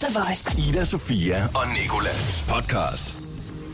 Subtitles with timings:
[0.00, 0.68] The Voice.
[0.68, 3.20] Ida, Sofia og Nikolas podcast.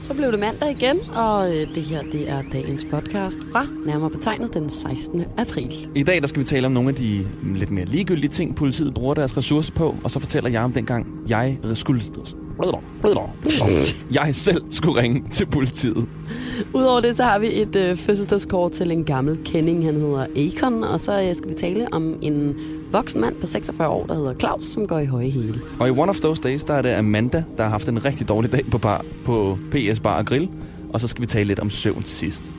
[0.06, 4.10] Så blev det mandag igen, og øh, det her det er dagens podcast fra nærmere
[4.10, 5.24] betegnet den 16.
[5.38, 5.88] april.
[5.94, 8.94] I dag der skal vi tale om nogle af de lidt mere ligegyldige ting, politiet
[8.94, 12.02] bruger deres ressourcer på, og så fortæller jeg om dengang, jeg skulle...
[14.12, 16.09] Jeg selv skulle ringe til politiet.
[16.75, 19.84] Udover det, så har vi et øh, fødselsdagskort til en gammel kending.
[19.84, 22.55] Han hedder Akon, og så øh, skal vi tale om en
[22.92, 25.61] voksen mand på 46 år, der hedder Claus, som går i høje hele.
[25.80, 28.28] Og i One of Those Days, der er det Amanda, der har haft en rigtig
[28.28, 30.48] dårlig dag på, bar, på PS Bar og Grill.
[30.92, 32.52] Og så skal vi tale lidt om søvn til sidst.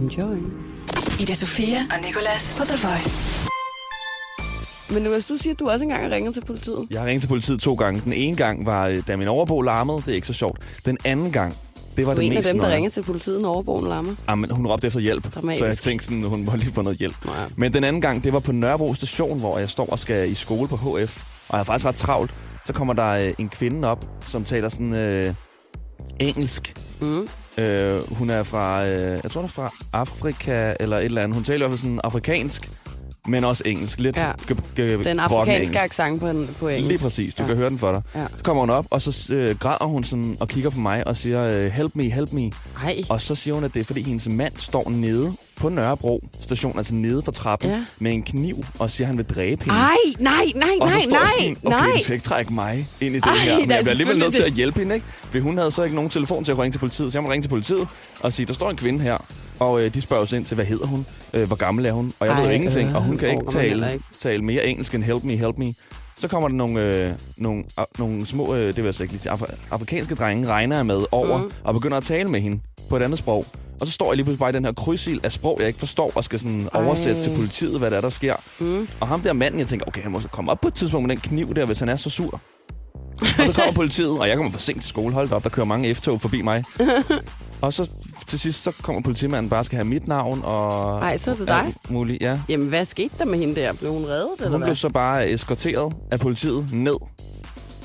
[0.00, 0.36] Enjoy.
[1.20, 3.49] Ida Sofia og Nicolas på The Voice.
[4.92, 6.86] Men Lukas, du siger, at du også engang har ringet til politiet.
[6.90, 8.00] Jeg har ringet til politiet to gange.
[8.04, 9.96] Den ene gang var, øh, da min overbo larmede.
[9.98, 10.60] Det er ikke så sjovt.
[10.86, 11.54] Den anden gang,
[11.96, 12.90] det var Du det en af mest dem, der nøje.
[12.90, 14.14] til politiet, når overboen larmer.
[14.28, 15.58] Jamen, hun råbte efter hjælp, Dramatisk.
[15.58, 17.24] så jeg tænkte sådan, hun må lige få noget hjælp.
[17.24, 17.44] Nå ja.
[17.56, 20.34] Men den anden gang, det var på Nørrebro station, hvor jeg står og skal i
[20.34, 21.22] skole på HF.
[21.48, 22.30] Og jeg er faktisk ret travlt.
[22.66, 25.34] Så kommer der øh, en kvinde op, som taler sådan øh,
[26.20, 26.74] engelsk.
[27.00, 27.28] Mm.
[27.58, 31.34] Øh, hun er fra, øh, jeg tror, hun er fra Afrika eller et eller andet.
[31.34, 32.70] Hun taler i hvert fald sådan afrikansk,
[33.28, 34.00] men også engelsk.
[34.00, 34.32] Lidt Ja.
[34.76, 36.88] Den afrikanske accent på, en, på engelsk.
[36.88, 37.46] Lige præcis, du Ja.
[37.46, 37.48] ja.
[37.48, 38.02] kan høre den for dig.
[38.14, 38.26] Ja.
[38.36, 41.16] Så kommer hun op, og så øh, græder hun sådan og kigger på mig og
[41.16, 42.50] siger, øh, help me, help me.
[42.84, 46.24] Ej, Og så siger hun, at det er, fordi hendes mand står nede på Nørrebro
[46.42, 47.84] station, altså nede for trappen, Ja.
[47.98, 49.78] med en kniv, og siger, at han vil dræbe hende.
[49.78, 51.90] Ej, nej, nej, og nej, så står nej, sådan, okay, nej.
[51.96, 53.58] du skal ikke trække mig ind i det Ej, her.
[53.58, 55.06] Men nej, jeg bliver alligevel nødt til at hjælpe hende, ikke?
[55.30, 57.30] For hun havde så ikke nogen telefon til at ringe til politiet, så jeg må
[57.32, 57.88] ringe til politiet
[58.20, 59.18] og sige, der står en kvinde her,
[59.60, 62.12] og øh, de spørger os ind til, hvad hedder hun, øh, hvor gammel er hun,
[62.20, 64.04] og jeg Ej, ved ingenting, øh, og hun kan ikke tale, ikke.
[64.20, 65.74] tale mere engelsk end help me, help me.
[66.18, 69.12] Så kommer der nogle, øh, nogle, øh, nogle små, øh, det vil jeg så ikke
[69.12, 69.38] lige sige, af-
[69.70, 71.50] afrikanske drenge, regner med over, mm.
[71.64, 72.60] og begynder at tale med hende
[72.90, 73.46] på et andet sprog.
[73.80, 75.78] Og så står jeg lige pludselig bare i den her krydsild af sprog, jeg ikke
[75.78, 76.84] forstår, og skal sådan Ej.
[76.86, 78.34] oversætte til politiet, hvad der er, der sker.
[78.58, 78.88] Mm.
[79.00, 81.16] Og ham der manden, jeg tænker, okay, han må komme op på et tidspunkt med
[81.16, 82.40] den kniv der, hvis han er så sur.
[83.20, 85.14] og så kommer politiet, og jeg kommer for sent til skole.
[85.14, 86.64] Hold op, der kører mange F-tog forbi mig.
[87.60, 87.90] og så
[88.26, 90.98] til sidst, så kommer politimanden bare skal have mit navn og...
[90.98, 91.74] Ej, så er det dig?
[91.88, 92.38] Muligt, ja.
[92.48, 93.72] Jamen, hvad skete der med hende der?
[93.72, 94.66] Blev hun reddet, eller Hun hvad?
[94.66, 96.96] blev så bare eskorteret af politiet ned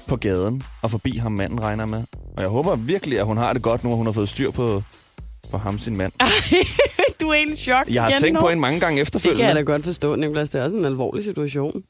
[0.07, 2.03] på gaden og forbi ham manden, regner med.
[2.37, 4.51] Og jeg håber virkelig, at hun har det godt nu, at hun har fået styr
[4.51, 4.83] på,
[5.51, 6.11] på ham, sin mand.
[7.21, 8.39] du er i chok Jeg har igen tænkt nu.
[8.41, 9.41] på hende mange gange Det efterfølgende.
[9.41, 10.49] kan jeg da godt forstå, Niklas.
[10.49, 11.81] Det er også en alvorlig situation.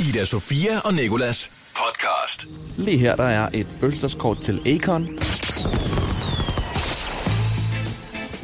[0.00, 2.46] Ida, Sofia og Nikolas podcast.
[2.78, 5.08] Lige her, der er et fødselsdagskort til Akon.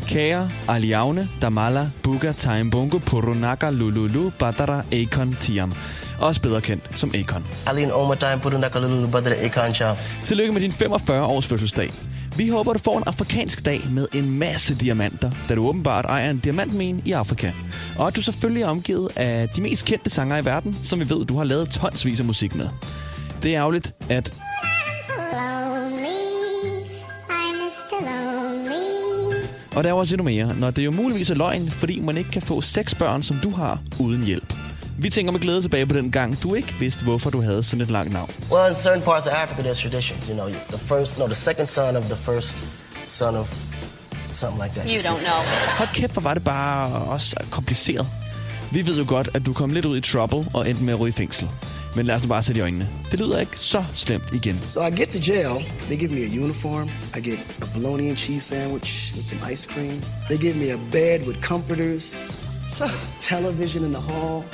[0.09, 5.73] Kære Aliaune, Damala, Buga, Taimbungo, Purunaka, Lululu, Badara, Akon, Tiam.
[6.21, 7.47] Også bedre kendt som Akon.
[7.67, 9.97] Alin Omatime Puru Nakalulu Badr Ekan Shah.
[10.25, 11.93] Tillykke med din 45 års fødselsdag.
[12.39, 16.31] Vi håber, du får en afrikansk dag med en masse diamanter, da du åbenbart ejer
[16.31, 17.53] en diamantmine i Afrika.
[17.99, 21.11] Og at du selvfølgelig er omgivet af de mest kendte sanger i verden, som vi
[21.11, 22.69] ved, du har lavet tonsvis af musik med.
[23.43, 24.33] Det er ærgerligt, at
[29.77, 32.31] Og der er også endnu mere, når det jo muligvis er løgn, fordi man ikke
[32.31, 34.58] kan få seks børn, som du har, uden hjælp.
[35.01, 37.81] Vi tænker med glæde tilbage på den gang, du ikke vidste, hvorfor du havde sådan
[37.81, 38.31] et langt navn.
[38.51, 40.27] Well, in certain parts of Africa, there's traditions.
[40.27, 42.65] You know, the first, no, the second son of the first
[43.09, 43.55] son of
[44.33, 44.87] something like that.
[44.87, 45.43] You don't know.
[45.79, 48.07] Hold kæft, hvor var det bare også kompliceret.
[48.73, 51.01] Vi ved jo godt, at du kom lidt ud i trouble og endte med at
[51.01, 51.49] ryge i fængsel.
[51.97, 52.89] Men lad os nu bare sætte i øjnene.
[53.11, 54.61] Det lyder ikke så slemt igen.
[54.69, 55.65] So I get to jail.
[55.81, 56.91] They give me a uniform.
[57.17, 60.03] I get a bologna and cheese sandwich with some ice cream.
[60.29, 62.33] They give me a bed with comforters.
[62.69, 62.87] So
[63.19, 64.45] television in the hall.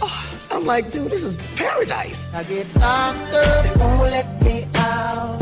[0.00, 2.32] Oh, I'm like, dude, this is paradise.
[2.32, 5.37] I get locked up, they won't let me out.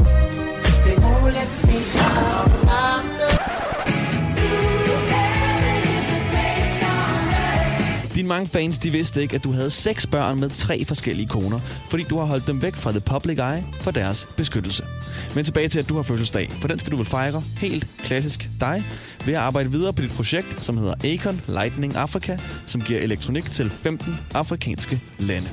[8.26, 11.60] Dine mange fans, de vidste ikke, at du havde seks børn med tre forskellige koner,
[11.88, 14.84] fordi du har holdt dem væk fra the public eye for deres beskyttelse.
[15.34, 18.50] Men tilbage til, at du har fødselsdag, for den skal du vel fejre helt klassisk
[18.60, 18.84] dig,
[19.26, 23.50] ved at arbejde videre på dit projekt, som hedder Acon Lightning Africa, som giver elektronik
[23.52, 25.48] til 15 afrikanske lande.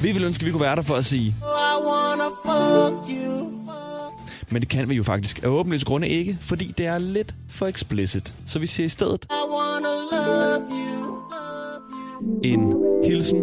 [0.00, 1.36] Vi vil ønske, at vi kunne være der for at sige,
[4.50, 7.66] men det kan vi jo faktisk af åbenløse grunde ikke, fordi det er lidt for
[7.66, 8.32] explicit.
[8.46, 10.93] Så vi siger i stedet I wanna love you
[12.44, 12.74] en
[13.04, 13.40] hilsen,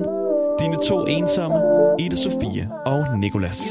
[0.59, 1.57] dine to ensomme,
[1.99, 3.61] Ida Sofia og Nikolas.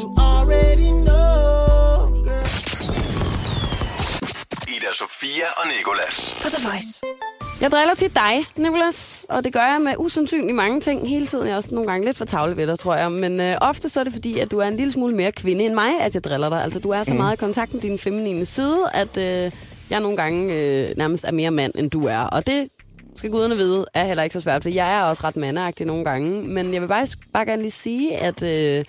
[4.68, 6.34] Ida, Sofia og Nikolas.
[6.42, 7.02] På The Voice.
[7.60, 11.46] Jeg driller til dig, Nicolas, og det gør jeg med usandsynligt mange ting hele tiden.
[11.46, 13.12] Jeg er også nogle gange lidt for tavle ved dig, tror jeg.
[13.12, 15.64] Men øh, ofte så er det fordi, at du er en lille smule mere kvinde
[15.64, 16.62] end mig, at jeg driller dig.
[16.62, 19.52] Altså, du er så meget i kontakt med din feminine side, at øh,
[19.90, 22.18] jeg nogle gange øh, nærmest er mere mand, end du er.
[22.20, 22.68] Og det
[23.20, 26.04] skal guderne vide, er heller ikke så svært, for jeg er også ret mandagtig nogle
[26.04, 26.42] gange.
[26.48, 28.84] Men jeg vil bare, bare gerne lige sige, at øh,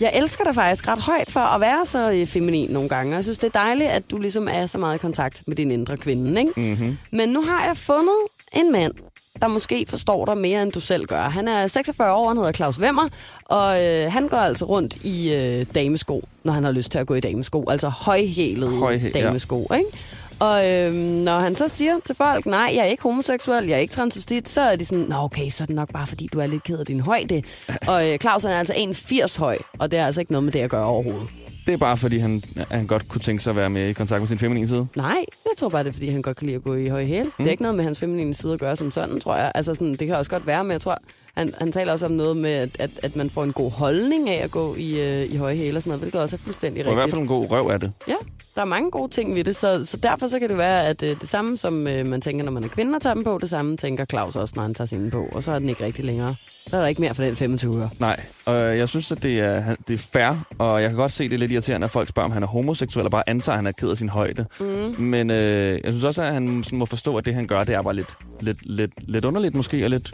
[0.00, 3.14] jeg elsker dig faktisk ret højt for at være så øh, feminin nogle gange.
[3.14, 5.70] Jeg synes, det er dejligt, at du ligesom er så meget i kontakt med din
[5.70, 6.40] indre kvinde.
[6.40, 6.52] Ikke?
[6.56, 6.98] Mm-hmm.
[7.10, 8.14] Men nu har jeg fundet
[8.54, 8.92] en mand,
[9.40, 11.22] der måske forstår dig mere, end du selv gør.
[11.22, 13.08] Han er 46 år, han hedder Claus Vemmer,
[13.44, 17.06] og øh, han går altså rundt i øh, damesko, når han har lyst til at
[17.06, 17.64] gå i damesko.
[17.70, 19.24] Altså højhælede Højhæ- ja.
[19.24, 19.98] damesko, ikke?
[20.40, 23.80] Og øh, når han så siger til folk, nej, jeg er ikke homoseksuel, jeg er
[23.80, 26.40] ikke transvestit, så er de sådan, nå okay, så er det nok bare, fordi du
[26.40, 27.42] er lidt ked af din højde.
[27.86, 30.52] og øh, Claus han er altså 1,80 høj, og det er altså ikke noget med
[30.52, 31.28] det at gøre overhovedet.
[31.66, 34.20] Det er bare, fordi han, han godt kunne tænke sig at være mere i kontakt
[34.20, 34.86] med sin feminine side.
[34.96, 37.04] Nej, jeg tror bare, det er, fordi han godt kan lide at gå i høje
[37.04, 37.24] hæl.
[37.24, 37.30] Mm.
[37.38, 39.52] Det er ikke noget med hans feminine side at gøre som sådan, tror jeg.
[39.54, 40.98] Altså, sådan, det kan også godt være, men jeg tror,
[41.34, 44.44] han, han taler også om noget med, at, at, man får en god holdning af
[44.44, 46.92] at gå i, øh, i høje hæle og sådan noget, hvilket også er fuldstændig Og
[46.92, 47.16] i hvert rigtigt.
[47.16, 47.92] fald en god røv af det.
[48.08, 48.14] Ja,
[48.54, 51.02] der er mange gode ting ved det, så, så derfor så kan det være, at
[51.02, 53.38] øh, det samme, som øh, man tænker, når man er kvinde og tager dem på,
[53.40, 55.84] det samme tænker Claus også, når han tager sine på, og så er den ikke
[55.84, 56.34] rigtig længere.
[56.68, 57.90] Så er der ikke mere for den 25 øre.
[57.98, 61.24] Nej, og jeg synes, at det er, det er fair, og jeg kan godt se,
[61.24, 63.58] det er lidt irriterende, at folk spørger, om han er homoseksuel, og bare antager, at
[63.58, 64.46] han er ked af sin højde.
[64.60, 64.94] Mm.
[64.98, 67.82] Men øh, jeg synes også, at han må forstå, at det, han gør, det er
[67.82, 70.12] bare lidt, lidt, lidt, lidt underligt måske, og lidt...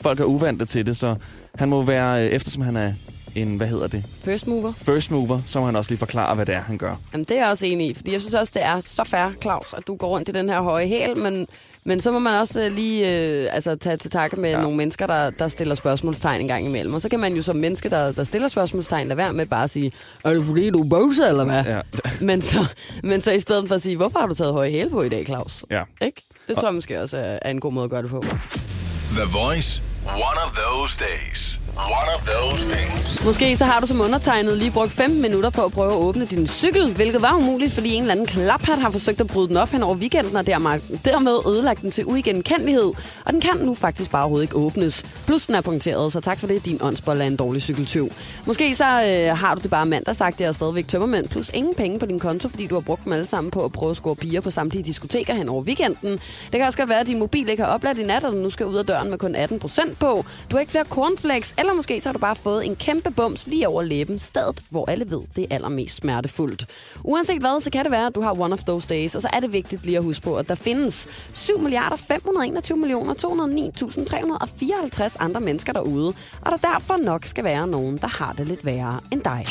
[0.00, 1.14] Folk er uvante til det, så
[1.54, 2.92] han må være, øh, eftersom han er
[3.34, 4.72] en, hvad hedder det, First mover.
[4.76, 6.94] first mover, så må han også lige forklare, hvad det er, han gør.
[7.12, 9.26] Jamen, det er jeg også enig i, fordi jeg synes også, det er så fair,
[9.42, 11.46] Claus, at du går rundt i den her høje hæl, men,
[11.84, 14.60] men så må man også øh, lige øh, altså, tage til takke med Ja.
[14.60, 16.94] nogle mennesker, der, der stiller spørgsmålstegn en gang imellem.
[16.94, 19.64] Og så kan man jo som menneske, der, der stiller spørgsmålstegn, lade være med bare
[19.64, 19.92] at sige,
[20.24, 21.64] er det fordi, du er bøvse, eller hvad?
[21.64, 21.80] Ja.
[22.26, 22.66] Men, så,
[23.02, 25.08] men så i stedet for at sige, hvorfor har du taget høje hæle på i
[25.08, 25.64] dag, Claus?
[25.70, 25.82] Ja.
[26.02, 26.22] Ikke?
[26.48, 28.24] Det tror jeg måske også er, er en god måde at gøre det på.
[29.12, 29.82] The Voice.
[30.04, 31.59] One of those days.
[31.88, 33.24] One of those things.
[33.24, 36.24] Måske så har du som undertegnet lige brugt 15 minutter på at prøve at åbne
[36.24, 39.56] din cykel, hvilket var umuligt, fordi en eller anden klaphat har forsøgt at bryde den
[39.56, 42.92] op hen over weekenden, og dermed, dermed ødelagt den til uigenkendelighed.
[43.24, 45.04] Og den kan nu faktisk bare overhovedet ikke åbnes.
[45.26, 48.12] Plus den er punkteret, så tak for det, din åndsbold er en dårlig cykeltyv.
[48.46, 52.06] Måske så øh, har du det bare mandagsagtigt og stadigvæk tømmermænd, plus ingen penge på
[52.06, 54.40] din konto, fordi du har brugt dem alle sammen på at prøve at score piger
[54.40, 56.12] på samtlige diskoteker hen over weekenden.
[56.12, 58.36] Det kan også godt være, at din mobil ikke har opladt i nat, og du
[58.36, 60.24] nu skal ud af døren med kun 18 procent på.
[60.50, 63.46] Du har ikke flere cornflakes, eller måske så har du bare fået en kæmpe bums
[63.46, 66.66] lige over læben, stedet hvor alle ved, det er allermest smertefuldt.
[67.04, 69.28] Uanset hvad, så kan det være, at du har one of those days, og så
[69.32, 75.16] er det vigtigt lige at huske på, at der findes 7 milliarder 521 millioner 209.354
[75.20, 79.00] andre mennesker derude, og der derfor nok skal være nogen, der har det lidt værre
[79.12, 79.46] end dig.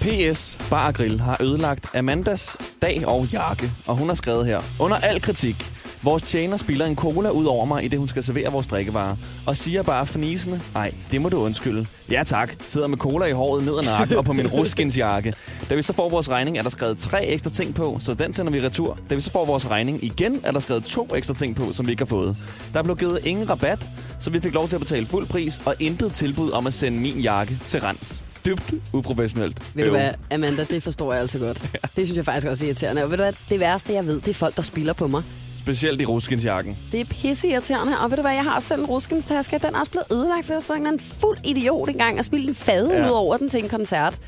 [0.00, 4.60] PS Bar Grill har ødelagt Amandas dag og jakke, og hun har skrevet her.
[4.80, 5.73] Under al kritik.
[6.04, 9.16] Vores tjener spiller en cola ud over mig, i det hun skal servere vores drikkevarer.
[9.46, 11.86] Og siger bare fornisende, ej, det må du undskylde.
[12.10, 15.34] Ja tak, sidder med cola i håret ned ad nakken og på min ruskinsjakke.
[15.70, 18.32] Da vi så får vores regning, er der skrevet tre ekstra ting på, så den
[18.32, 18.98] sender vi retur.
[19.10, 21.86] Da vi så får vores regning igen, er der skrevet to ekstra ting på, som
[21.86, 22.36] vi ikke har fået.
[22.74, 23.88] Der blev givet ingen rabat,
[24.20, 26.98] så vi fik lov til at betale fuld pris, og intet tilbud om at sende
[26.98, 28.24] min jakke til rens.
[28.44, 29.62] Dybt uprofessionelt.
[29.74, 31.62] Ved du hvad, Amanda, det forstår jeg altså godt.
[31.96, 33.02] Det synes jeg faktisk også er irriterende.
[33.02, 35.22] Og ved du hvad, det værste jeg ved, det er folk, der spiller på mig.
[35.64, 36.76] Specielt i ruskinsjakken.
[36.92, 37.92] Det er pisse irriterende.
[38.00, 39.58] Og ved du hvad, jeg har også selv en ruskenstaske.
[39.66, 42.48] Den er også blevet ødelagt, for der stod en anden fuld idiot engang og spildte
[42.48, 43.06] en fade Ja.
[43.06, 44.18] ud over den til en koncert.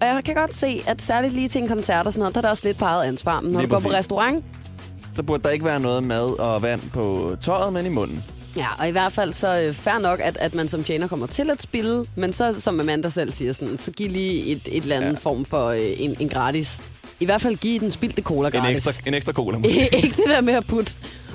[0.00, 2.40] Og jeg kan godt se, at særligt lige til en koncert og sådan noget, der
[2.40, 3.40] er der også lidt på eget ansvar.
[3.40, 4.44] Men når Lige du går på restaurant,
[5.14, 8.24] så burde der ikke være noget mad og vand på tøjet, men i munden.
[8.56, 11.26] Ja, og i hvert fald så øh, fair nok, at, at man som tjener kommer
[11.26, 14.82] til at spille, men så, som Amanda selv siger, sådan, så giv lige et, et
[14.82, 15.18] eller andet ja.
[15.18, 16.80] form for øh, en, en gratis.
[17.22, 18.86] I hvert fald give den spildte cola En gratis.
[18.86, 19.88] ekstra, en ekstra cola måske.
[20.04, 20.92] ikke det der med at putte,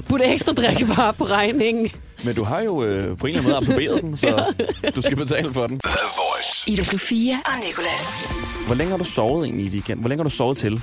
[0.10, 1.89] putte ekstra drikkevarer på regningen.
[2.24, 4.53] Men du har jo øh, på en eller anden måde absorberet den, så
[4.96, 5.79] du skal betale for den.
[6.67, 8.27] Ida Sofia og Nicolas.
[8.65, 10.00] Hvor længe har du sovet egentlig i weekend?
[10.00, 10.82] Hvor længe har du sovet til?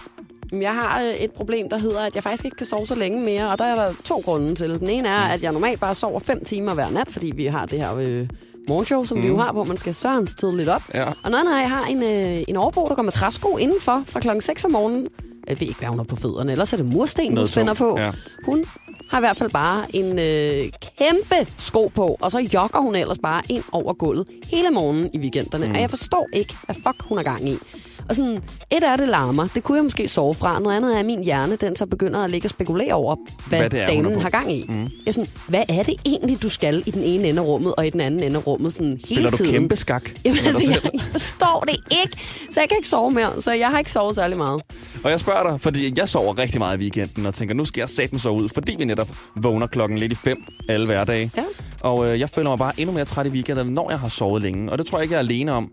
[0.53, 3.21] Jeg har øh, et problem, der hedder, at jeg faktisk ikke kan sove så længe
[3.21, 4.79] mere, og der er der to grunde til.
[4.79, 7.67] Den ene er, at jeg normalt bare sover 5 timer hver nat, fordi vi har
[7.67, 8.29] det her øh,
[8.69, 9.23] morgenshow, som mm.
[9.23, 10.83] vi jo har, hvor man skal sørens tidligt op.
[10.95, 11.05] Ja.
[11.23, 14.21] Og noget er, at jeg har en, øh, en overbo, der med træsko indenfor fra
[14.21, 15.09] klokken 6 om morgenen.
[15.49, 17.75] Jeg ved ikke, hvad hun har på fødderne, ellers er det mursten, hun Noget spænder
[17.75, 18.01] tungt, på.
[18.01, 18.13] ja.
[18.45, 18.65] Hun
[19.11, 23.19] har i hvert fald bare en øh, kæmpe sko på, og så jogger hun ellers
[23.19, 25.67] bare ind over gulvet hele morgenen i weekenderne.
[25.67, 25.73] Mm.
[25.75, 27.59] Og jeg forstår ikke, hvad fuck hun har gang i.
[28.09, 30.59] Og sådan, et er det larmer, det kunne jeg måske sove fra.
[30.59, 33.17] Noget andet er, min hjerne, den så begynder at ligge og spekulere over,
[33.49, 34.65] hvad, Hvad det er, damen har gang i.
[34.69, 34.83] Mm.
[34.83, 37.75] Jeg er sådan, hvad er det egentlig, du skal i den ene ende af rummet,
[37.75, 39.51] og i den anden ende af rummet sådan hele Spiller du tiden?
[39.53, 40.11] kæmpe skak?
[40.25, 42.17] Jamen, altså, jeg, jeg forstår det ikke,
[42.51, 43.43] så jeg kan ikke sove mere.
[43.43, 44.63] Så jeg har ikke sovet særlig meget.
[45.05, 47.81] Og jeg spørger dig, fordi jeg sover rigtig meget i weekenden, og tænker, nu skal
[47.81, 51.31] jeg sætte sove ud, fordi vi netop vågner klokken lidt i fem alle hverdage.
[51.37, 51.45] Ja.
[51.81, 54.43] Og øh, jeg føler mig bare endnu mere træt i weekenden, når jeg har sovet
[54.43, 54.73] længe.
[54.73, 55.71] Og det tror jeg ikke, jeg er alene om.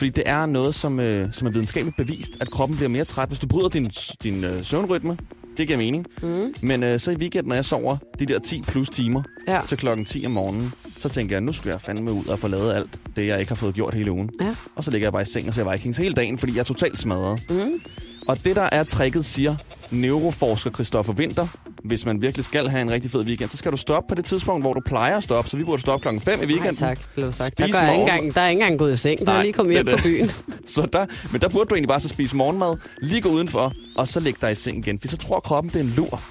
[0.00, 3.28] Fordi det er noget, som, øh, som er videnskabeligt bevist, at kroppen bliver mere træt.
[3.28, 3.90] Hvis du bryder din,
[4.22, 5.16] din øh, søvnrytme,
[5.56, 6.06] Det giver mening.
[6.22, 6.54] Mm.
[6.62, 9.60] Men øh, så i weekenden, når jeg sover de der 10 plus timer Ja.
[9.68, 12.48] til klokken 10 om morgenen, så tænker jeg, nu skal jeg fandme ud og få
[12.48, 14.30] lavet alt det, jeg ikke har fået gjort hele ugen.
[14.42, 14.54] Ja.
[14.76, 16.64] Og så ligger jeg bare i seng og ser Vikings hele dagen, fordi jeg er
[16.64, 17.40] totalt smadret.
[17.50, 17.70] Mm.
[18.28, 19.56] Og det, der er tricket, siger
[19.90, 21.46] neuroforsker Christoffer Winter,
[21.84, 24.24] hvis man virkelig skal have en rigtig fed weekend, så skal du stoppe på det
[24.24, 25.50] tidspunkt, hvor du plejer at stoppe.
[25.50, 26.76] Så vi burde stoppe klokken 5 i Nej, weekenden.
[26.76, 27.58] tak, blev der sagt.
[27.58, 28.00] Der, Spis går ikke morgen.
[28.14, 29.18] engang, der er ikke engang gået i seng.
[29.18, 30.30] Der er Nej, lige kommet hjem fra byen.
[30.74, 34.08] Så der, men der burde du egentlig bare så spise morgenmad, lige gå udenfor, og
[34.08, 34.98] så lægge dig i seng igen.
[35.00, 36.22] For så tror kroppen, det er en lur.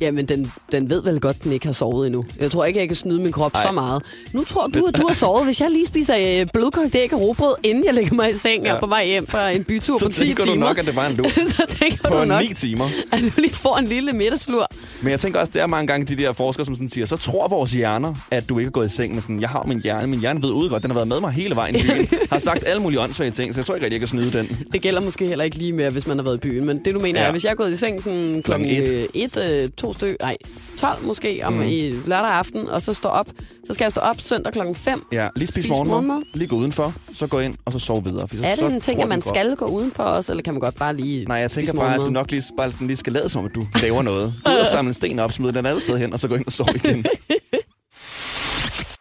[0.00, 2.24] Jamen, den, den ved vel godt, den ikke har sovet endnu.
[2.40, 3.62] Jeg tror ikke, jeg kan snyde min krop Ej.
[3.62, 4.02] så meget.
[4.32, 5.44] Nu tror du, at du har sovet.
[5.44, 8.64] Hvis jeg lige spiser øh, blødkogt æg og robrød, inden jeg lægger mig i seng
[8.64, 8.74] ja.
[8.74, 10.54] Og på vej hjem fra en bytur Så på 10 tænker timer.
[10.54, 11.28] du nok, at det var en lur.
[11.56, 12.84] så tænker På du nok, 9 timer.
[13.12, 14.66] at du lige får en lille middagslur.
[15.02, 17.16] Men jeg tænker også, det er mange gange de der forskere, som sådan siger, så
[17.16, 19.82] tror vores hjerner, at du ikke er gået i seng med sådan, jeg har min
[19.82, 21.74] hjerne, min hjerne ved ud godt, den har været med mig hele vejen
[22.32, 24.66] har sagt alle mulige åndssvage ting, så jeg tror ikke rigtig, jeg kan snyde den.
[24.72, 26.64] Det gælder måske heller ikke lige mere, hvis man har været i byen.
[26.64, 27.26] Men det, du mener, ja.
[27.26, 30.36] Er, hvis jeg er gået i seng sådan klokken Klokken 1, øh, to stykker, nej,
[30.78, 31.62] 12 måske, om mm.
[31.62, 33.26] i lørdag aften, og så står op.
[33.66, 35.06] Så skal jeg stå op søndag klokken 5.
[35.12, 36.26] Ja, lige spise Spise morgenmad, morgenmad.
[36.34, 38.28] lige gå udenfor, så gå ind, og så sove videre.
[38.28, 40.54] For så, Er det så en ting, at man skal gå udenfor også, eller kan
[40.54, 43.12] man godt bare lige Nej, jeg tænker bare, at du nok lige, bare lige skal
[43.12, 44.34] lade som, at du laver noget.
[44.46, 46.34] Du ud og samle en sten op, smide den andet sted hen, og så gå
[46.34, 47.02] ind og sove igen.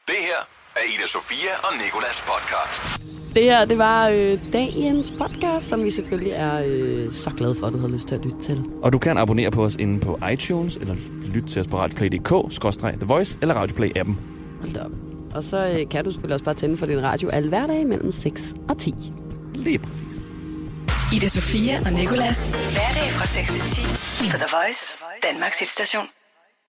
[0.08, 0.40] Det her
[0.76, 3.17] er Ida Sofia og Nikolas podcast.
[3.38, 7.68] Det her, det var øh, dagens podcast, som vi selvfølgelig er øh, så glade for,
[7.68, 8.64] at du har lyst til at lytte til.
[8.84, 10.96] Og du kan abonnere på os inde på iTunes, eller
[11.34, 12.30] lytte til os på radioplay.dk,
[13.00, 14.14] The Voice, eller Radioplay-appen.
[14.60, 14.92] Hold op.
[15.36, 18.12] Og så øh, kan du selvfølgelig også bare tænde for din radio alle hverdage mellem
[18.12, 18.94] 6 og 10.
[19.56, 20.16] Lige præcis.
[21.14, 22.50] Ida Sofia og Nikolas.
[22.50, 23.90] Hverdag fra 6 til 10
[24.32, 26.17] på The Voice, Danmarks hitstation.